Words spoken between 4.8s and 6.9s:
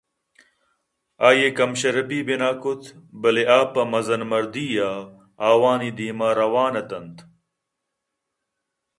ءَ آوانی دیمءَ روان